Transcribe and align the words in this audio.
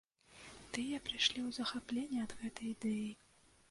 Тыя 0.73 1.03
прыйшлі 1.11 1.39
ў 1.45 1.49
захапленне 1.61 2.19
ад 2.27 2.31
гэтай 2.43 2.67
ідэі. 2.77 3.11